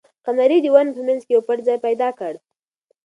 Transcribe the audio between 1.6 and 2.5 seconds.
ځای پیدا کړ.